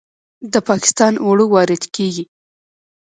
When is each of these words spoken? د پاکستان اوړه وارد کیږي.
د 0.53 0.55
پاکستان 0.69 1.13
اوړه 1.25 1.45
وارد 1.53 1.83
کیږي. 1.95 2.25